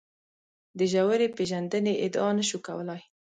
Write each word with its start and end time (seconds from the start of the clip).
د 0.77 0.79
ژورې 0.93 1.27
پېژندنې 1.37 1.93
ادعا 2.05 2.29
نه 2.37 2.43
شو 2.49 2.57
کولای. 2.67 3.01